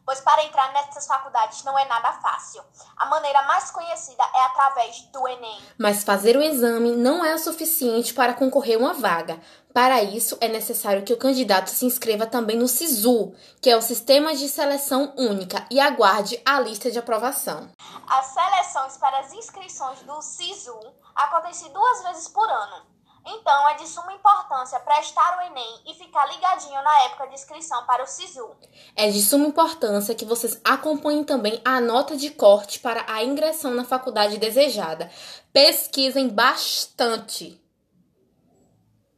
pois 0.09 0.21
para 0.21 0.43
entrar 0.43 0.73
nessas 0.73 1.05
faculdades 1.05 1.63
não 1.63 1.77
é 1.77 1.85
nada 1.85 2.11
fácil. 2.13 2.63
A 2.97 3.05
maneira 3.05 3.43
mais 3.43 3.69
conhecida 3.69 4.23
é 4.33 4.43
através 4.45 5.01
do 5.13 5.27
Enem. 5.27 5.61
Mas 5.77 6.03
fazer 6.03 6.35
o 6.35 6.41
exame 6.41 6.95
não 6.95 7.23
é 7.23 7.35
o 7.35 7.37
suficiente 7.37 8.11
para 8.11 8.33
concorrer 8.33 8.77
a 8.77 8.79
uma 8.79 8.93
vaga. 8.95 9.39
Para 9.71 10.01
isso, 10.01 10.35
é 10.41 10.47
necessário 10.47 11.03
que 11.03 11.13
o 11.13 11.17
candidato 11.17 11.69
se 11.69 11.85
inscreva 11.85 12.25
também 12.25 12.57
no 12.57 12.67
SISU, 12.67 13.35
que 13.61 13.69
é 13.69 13.77
o 13.77 13.83
Sistema 13.83 14.35
de 14.35 14.49
Seleção 14.49 15.13
Única, 15.15 15.63
e 15.69 15.79
aguarde 15.79 16.41
a 16.43 16.59
lista 16.59 16.89
de 16.89 16.97
aprovação. 16.97 17.69
As 18.07 18.25
seleções 18.25 18.97
para 18.97 19.19
as 19.19 19.31
inscrições 19.31 20.01
do 20.01 20.19
SISU 20.23 20.75
acontecem 21.13 21.71
duas 21.71 22.01
vezes 22.01 22.29
por 22.29 22.49
ano. 22.49 22.98
Então, 23.31 23.69
é 23.69 23.75
de 23.75 23.87
suma 23.87 24.11
importância 24.11 24.79
prestar 24.79 25.37
o 25.37 25.41
Enem 25.41 25.81
e 25.85 25.93
ficar 25.93 26.25
ligadinho 26.25 26.81
na 26.81 27.03
época 27.03 27.27
de 27.27 27.35
inscrição 27.35 27.85
para 27.85 28.03
o 28.03 28.07
SISU. 28.07 28.55
É 28.95 29.07
de 29.07 29.21
suma 29.21 29.45
importância 29.45 30.15
que 30.15 30.25
vocês 30.25 30.59
acompanhem 30.63 31.23
também 31.23 31.61
a 31.63 31.79
nota 31.79 32.17
de 32.17 32.31
corte 32.31 32.79
para 32.79 33.05
a 33.07 33.23
ingressão 33.23 33.71
na 33.71 33.85
faculdade 33.85 34.39
desejada. 34.39 35.11
Pesquisem 35.53 36.27
bastante. 36.27 37.63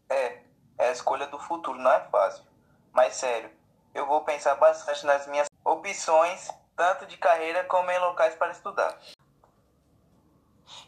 É, 0.10 0.42
é 0.78 0.90
a 0.90 0.92
escolha 0.92 1.28
do 1.28 1.40
futuro, 1.40 1.80
não 1.80 1.92
é 1.92 2.02
fácil. 2.12 2.44
Mas 2.92 3.16
sério, 3.16 3.50
eu 3.94 4.06
vou 4.06 4.26
pensar 4.26 4.56
bastante 4.56 5.06
nas 5.06 5.26
minhas 5.28 5.48
opções, 5.64 6.50
tanto 6.76 7.06
de 7.06 7.16
carreira 7.16 7.64
como 7.64 7.90
em 7.90 8.00
locais 8.00 8.36
para 8.36 8.52
estudar. 8.52 9.00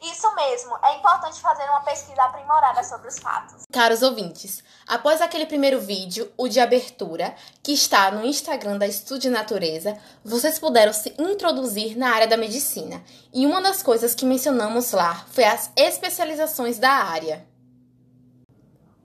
Isso 0.03 0.35
mesmo, 0.35 0.77
é 0.83 0.97
importante 0.97 1.39
fazer 1.39 1.63
uma 1.63 1.79
pesquisa 1.79 2.21
aprimorada 2.23 2.83
sobre 2.83 3.07
os 3.07 3.17
fatos. 3.19 3.63
Caros 3.71 4.01
ouvintes, 4.01 4.61
após 4.85 5.21
aquele 5.21 5.45
primeiro 5.45 5.79
vídeo, 5.79 6.29
o 6.37 6.49
de 6.49 6.59
abertura, 6.59 7.33
que 7.63 7.71
está 7.71 8.11
no 8.11 8.25
Instagram 8.25 8.77
da 8.77 8.85
Estude 8.85 9.29
Natureza, 9.29 9.97
vocês 10.23 10.59
puderam 10.59 10.91
se 10.91 11.15
introduzir 11.17 11.97
na 11.97 12.09
área 12.09 12.27
da 12.27 12.35
medicina. 12.35 13.01
E 13.33 13.45
uma 13.45 13.61
das 13.61 13.81
coisas 13.81 14.13
que 14.13 14.25
mencionamos 14.25 14.91
lá 14.91 15.25
foi 15.31 15.45
as 15.45 15.71
especializações 15.77 16.77
da 16.77 16.91
área. 16.91 17.52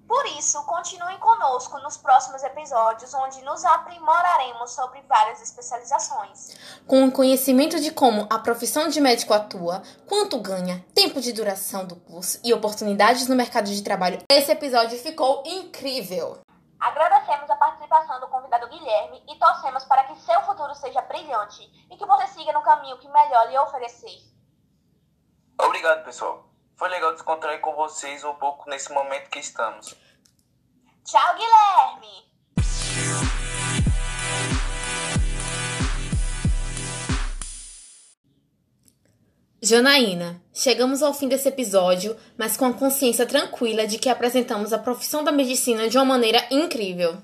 Por 0.08 0.24
isso, 0.38 0.64
continuem 0.64 1.18
conosco 1.18 1.78
nos 1.80 1.98
próximos 1.98 2.42
episódios, 2.42 3.12
onde 3.12 3.42
nos 3.42 3.62
aprimoraremos 3.62 4.70
sobre 4.70 5.02
várias 5.02 5.42
especializações. 5.42 6.56
Com 6.86 7.04
o 7.04 7.12
conhecimento 7.12 7.78
de 7.78 7.90
como 7.90 8.26
a 8.30 8.38
profissão 8.38 8.88
de 8.88 9.02
médico 9.02 9.34
atua, 9.34 9.82
quanto 10.08 10.40
ganha, 10.40 10.82
tempo 10.94 11.20
de 11.20 11.30
duração 11.30 11.84
do 11.84 11.94
curso 11.94 12.40
e 12.42 12.54
oportunidades 12.54 13.28
no 13.28 13.36
mercado 13.36 13.66
de 13.66 13.82
trabalho, 13.82 14.22
esse 14.32 14.50
episódio 14.50 14.98
ficou 14.98 15.42
incrível! 15.44 16.38
Agradecemos 16.80 17.50
a 17.50 17.56
participação 17.56 18.18
do 18.18 18.28
convidado 18.28 18.66
Guilherme 18.68 19.22
e 19.28 19.38
torcemos 19.38 19.84
para 19.84 20.04
que 20.04 20.18
seu 20.20 20.40
futuro 20.42 20.74
seja 20.74 21.02
brilhante 21.02 21.62
e 21.90 21.96
que 21.98 22.06
você 22.06 22.28
siga 22.28 22.52
no 22.52 22.62
caminho 22.62 22.98
que 22.98 23.08
melhor 23.08 23.46
lhe 23.50 23.58
oferecer. 23.58 24.22
Obrigado, 25.60 26.02
pessoal. 26.02 26.47
Foi 26.78 26.88
legal 26.88 27.12
descontrair 27.12 27.60
com 27.60 27.74
vocês 27.74 28.22
um 28.22 28.34
pouco 28.34 28.70
nesse 28.70 28.92
momento 28.92 29.28
que 29.30 29.40
estamos. 29.40 29.96
Tchau, 31.04 31.34
Guilherme! 31.34 32.28
Janaína, 39.60 40.40
chegamos 40.54 41.02
ao 41.02 41.12
fim 41.12 41.26
desse 41.26 41.48
episódio, 41.48 42.16
mas 42.36 42.56
com 42.56 42.64
a 42.64 42.72
consciência 42.72 43.26
tranquila 43.26 43.84
de 43.84 43.98
que 43.98 44.08
apresentamos 44.08 44.72
a 44.72 44.78
profissão 44.78 45.24
da 45.24 45.32
medicina 45.32 45.88
de 45.88 45.98
uma 45.98 46.04
maneira 46.04 46.46
incrível. 46.48 47.20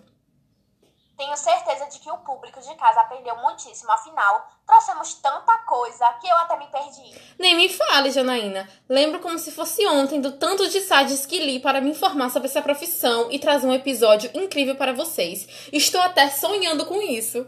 Tenho 1.17 1.37
certeza 1.37 1.87
de 1.87 2.01
que 2.01 2.11
o 2.11 2.19
público 2.19 2.61
de 2.61 2.75
casa 2.75 3.01
aprendeu 3.01 3.37
muitíssimo, 3.37 3.91
afinal, 3.93 4.49
trouxemos 4.67 5.15
tanta 5.15 5.59
coisa 5.59 6.13
que 6.15 6.27
eu 6.27 6.37
até 6.39 6.57
me 6.59 6.67
perdi. 6.67 7.21
Nem 7.39 7.55
me 7.55 7.69
fale, 7.69 8.11
Janaína. 8.11 8.69
Lembro 8.89 9.21
como 9.21 9.39
se 9.39 9.53
fosse 9.53 9.87
ontem 9.87 10.21
do 10.21 10.33
tanto 10.33 10.69
de 10.69 10.81
sites 10.81 11.25
que 11.25 11.39
li 11.39 11.61
para 11.61 11.81
me 11.81 11.91
informar 11.91 12.31
sobre 12.31 12.49
essa 12.49 12.61
profissão 12.61 13.31
e 13.31 13.39
trazer 13.39 13.67
um 13.67 13.73
episódio 13.73 14.29
incrível 14.35 14.75
para 14.75 14.93
vocês. 14.93 15.69
Estou 15.73 16.01
até 16.01 16.29
sonhando 16.29 16.85
com 16.85 17.01
isso. 17.01 17.47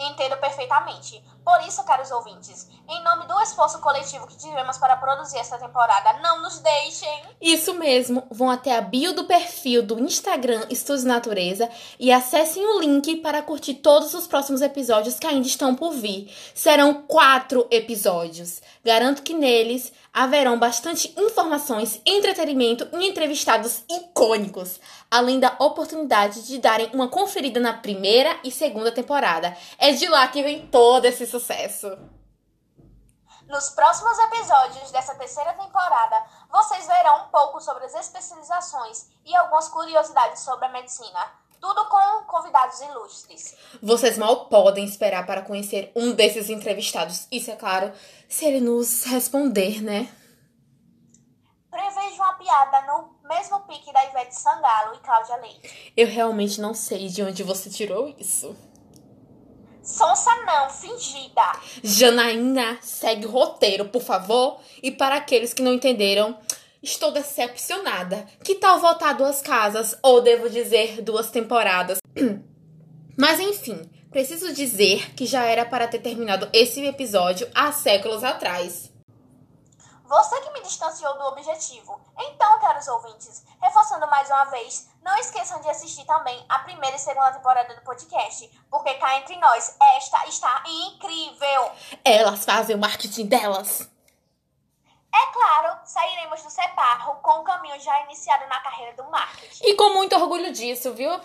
Entendo 0.00 0.36
perfeitamente. 0.38 1.22
Por 1.48 1.66
isso, 1.66 1.82
caros 1.82 2.10
ouvintes, 2.10 2.68
em 2.86 3.02
nome 3.02 3.26
do 3.26 3.40
esforço 3.40 3.80
coletivo 3.80 4.26
que 4.26 4.36
tivemos 4.36 4.76
para 4.76 4.98
produzir 4.98 5.38
esta 5.38 5.56
temporada, 5.56 6.20
não 6.20 6.42
nos 6.42 6.58
deixem. 6.58 7.22
Isso 7.40 7.72
mesmo, 7.72 8.26
vão 8.30 8.50
até 8.50 8.76
a 8.76 8.82
bio 8.82 9.14
do 9.14 9.24
perfil 9.24 9.82
do 9.82 9.98
Instagram 9.98 10.66
Estudos 10.68 11.04
Natureza 11.04 11.66
e 11.98 12.12
acessem 12.12 12.62
o 12.66 12.80
link 12.80 13.16
para 13.22 13.40
curtir 13.40 13.76
todos 13.76 14.12
os 14.12 14.26
próximos 14.26 14.60
episódios 14.60 15.18
que 15.18 15.26
ainda 15.26 15.46
estão 15.46 15.74
por 15.74 15.92
vir. 15.92 16.30
Serão 16.54 17.02
quatro 17.08 17.66
episódios. 17.70 18.60
Garanto 18.84 19.22
que 19.22 19.32
neles 19.32 19.90
haverão 20.12 20.58
bastante 20.58 21.14
informações, 21.16 22.00
entretenimento 22.04 22.88
e 22.92 23.06
entrevistados 23.06 23.84
icônicos, 23.88 24.80
além 25.10 25.38
da 25.38 25.54
oportunidade 25.60 26.46
de 26.46 26.58
darem 26.58 26.90
uma 26.92 27.08
conferida 27.08 27.60
na 27.60 27.72
primeira 27.72 28.36
e 28.44 28.50
segunda 28.50 28.90
temporada. 28.90 29.56
É 29.78 29.92
de 29.92 30.08
lá 30.08 30.26
que 30.28 30.42
vem 30.42 30.66
todo 30.66 31.06
esse 31.06 31.24
sucesso. 31.24 31.37
Nos 33.48 33.70
próximos 33.70 34.18
episódios 34.18 34.90
dessa 34.90 35.14
terceira 35.14 35.54
temporada, 35.54 36.22
vocês 36.50 36.86
verão 36.86 37.24
um 37.24 37.28
pouco 37.28 37.60
sobre 37.60 37.84
as 37.86 37.94
especializações 37.94 39.08
e 39.24 39.34
algumas 39.34 39.68
curiosidades 39.68 40.40
sobre 40.42 40.66
a 40.66 40.68
medicina. 40.68 41.32
Tudo 41.58 41.86
com 41.86 42.24
convidados 42.26 42.80
ilustres. 42.82 43.56
Vocês 43.82 44.18
mal 44.18 44.46
podem 44.46 44.84
esperar 44.84 45.26
para 45.26 45.42
conhecer 45.42 45.90
um 45.96 46.12
desses 46.12 46.50
entrevistados. 46.50 47.26
Isso 47.32 47.50
é 47.50 47.56
claro, 47.56 47.92
se 48.28 48.44
ele 48.44 48.60
nos 48.60 49.04
responder, 49.04 49.82
né? 49.82 50.14
Prevejo 51.70 52.22
uma 52.22 52.34
piada 52.34 52.82
no 52.82 53.18
mesmo 53.26 53.60
pique 53.60 53.92
da 53.92 54.04
Ivete 54.04 54.34
Sangalo 54.34 54.94
e 54.94 54.98
Cláudia 54.98 55.36
Leite. 55.36 55.92
Eu 55.96 56.06
realmente 56.06 56.60
não 56.60 56.74
sei 56.74 57.08
de 57.08 57.22
onde 57.22 57.42
você 57.42 57.70
tirou 57.70 58.08
isso. 58.18 58.54
Sonsa 59.88 60.30
não, 60.44 60.68
fingida. 60.68 61.50
Janaína, 61.82 62.76
segue 62.82 63.24
o 63.24 63.30
roteiro, 63.30 63.86
por 63.86 64.02
favor. 64.02 64.60
E 64.82 64.90
para 64.90 65.16
aqueles 65.16 65.54
que 65.54 65.62
não 65.62 65.72
entenderam, 65.72 66.38
estou 66.82 67.10
decepcionada. 67.10 68.26
Que 68.44 68.56
tal 68.56 68.78
voltar 68.80 69.14
duas 69.14 69.40
casas? 69.40 69.98
Ou 70.02 70.20
devo 70.20 70.50
dizer, 70.50 71.00
duas 71.00 71.30
temporadas? 71.30 72.00
Mas 73.16 73.40
enfim, 73.40 73.80
preciso 74.10 74.52
dizer 74.52 75.14
que 75.14 75.24
já 75.24 75.44
era 75.44 75.64
para 75.64 75.88
ter 75.88 76.00
terminado 76.00 76.50
esse 76.52 76.84
episódio 76.84 77.48
há 77.54 77.72
séculos 77.72 78.22
atrás. 78.22 78.87
Você 80.08 80.40
que 80.40 80.50
me 80.52 80.62
distanciou 80.62 81.18
do 81.18 81.24
objetivo. 81.24 82.00
Então, 82.18 82.58
caros 82.60 82.88
ouvintes, 82.88 83.44
reforçando 83.60 84.08
mais 84.08 84.26
uma 84.30 84.44
vez, 84.44 84.88
não 85.02 85.14
esqueçam 85.18 85.60
de 85.60 85.68
assistir 85.68 86.06
também 86.06 86.42
a 86.48 86.60
primeira 86.60 86.96
e 86.96 86.98
segunda 86.98 87.30
temporada 87.32 87.74
do 87.74 87.82
podcast, 87.82 88.48
porque 88.70 88.94
cá 88.94 89.18
entre 89.18 89.36
nós, 89.36 89.76
esta 89.96 90.26
está 90.26 90.62
incrível. 90.66 91.72
Elas 92.02 92.42
fazem 92.42 92.74
o 92.74 92.78
marketing 92.78 93.26
delas. 93.26 93.82
É 95.14 95.32
claro, 95.32 95.78
sairemos 95.84 96.42
do 96.42 96.50
Separro 96.50 97.16
com 97.16 97.40
o 97.40 97.44
caminho 97.44 97.78
já 97.78 98.00
iniciado 98.04 98.46
na 98.46 98.60
carreira 98.60 98.94
do 98.94 99.04
marketing. 99.10 99.62
E 99.62 99.74
com 99.74 99.90
muito 99.90 100.16
orgulho 100.16 100.50
disso, 100.54 100.94
viu? 100.94 101.20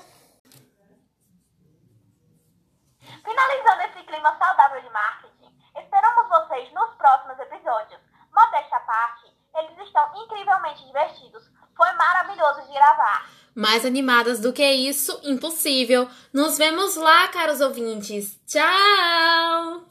Finalizando 3.00 3.82
esse 3.84 4.04
clima 4.04 4.38
saudável 4.38 4.82
de 4.82 4.89
marketing, 4.89 5.58
esperamos 5.74 6.28
vocês 6.28 6.74
nos 6.74 6.93
próximos 6.96 7.39
episódios 7.39 8.12
modesta 8.34 8.80
parte, 8.80 9.32
eles 9.56 9.78
estão 9.88 10.24
incrivelmente 10.24 10.86
divertidos. 10.86 11.50
Foi 11.76 11.91
maravilhoso 11.93 12.62
de 12.67 12.74
gravar. 12.74 13.30
Mais 13.56 13.86
animadas 13.86 14.39
do 14.39 14.52
que 14.52 14.65
isso, 14.65 15.19
impossível. 15.24 16.10
Nos 16.34 16.58
vemos 16.58 16.96
lá, 16.96 17.28
caros 17.28 17.62
ouvintes. 17.62 18.39
Tchau! 18.48 19.86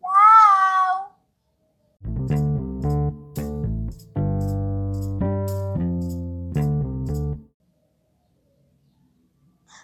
Tchau! 0.00 1.14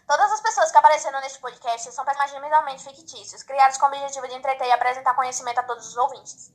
Todas 0.07 0.33
as 0.33 0.41
pessoas 0.41 0.73
que 0.73 0.77
apareceram 0.77 1.21
neste 1.21 1.39
podcast 1.39 1.93
são 1.93 2.05
personagens 2.05 2.43
mentalmente 2.43 2.83
fictícios, 2.83 3.45
criados 3.45 3.79
com 3.79 3.87
o 3.87 3.89
objetivo 3.89 4.27
de 4.27 4.35
entreter 4.35 4.67
e 4.67 4.73
apresentar 4.73 5.15
conhecimento 5.15 5.61
a 5.61 5.63
todos 5.63 5.87
os 5.87 5.97
ouvintes. 5.97 6.53